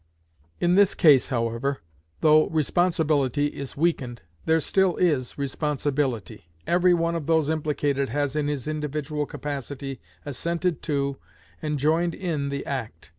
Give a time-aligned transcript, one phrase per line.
[0.59, 1.81] In this case, however,
[2.21, 8.47] though responsibility is weakened, there still is responsibility: every one of those implicated has in
[8.47, 11.17] his individual capacity assented to,
[11.61, 13.09] and joined in the act.